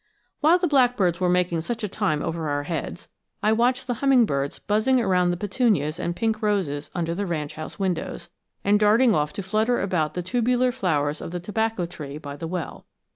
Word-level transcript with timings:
While 0.39 0.57
the 0.57 0.67
blackbirds 0.67 1.19
were 1.19 1.29
making 1.29 1.61
such 1.61 1.83
a 1.83 1.87
time 1.87 2.23
over 2.23 2.49
our 2.49 2.63
heads, 2.63 3.07
I 3.43 3.51
watched 3.51 3.85
the 3.85 3.93
hummingbirds 4.01 4.57
buzzing 4.57 4.99
around 4.99 5.29
the 5.29 5.37
petunias 5.37 5.99
and 5.99 6.15
pink 6.15 6.41
roses 6.41 6.89
under 6.95 7.13
the 7.13 7.27
ranch 7.27 7.53
house 7.53 7.77
windows, 7.77 8.31
and 8.63 8.79
darting 8.79 9.13
off 9.13 9.31
to 9.33 9.43
flutter 9.43 9.79
about 9.79 10.15
the 10.15 10.23
tubular 10.23 10.71
flowers 10.71 11.21
of 11.21 11.29
the 11.29 11.39
tobacco 11.39 11.85
tree 11.85 12.17
by 12.17 12.35
the 12.35 12.47
well. 12.47 12.87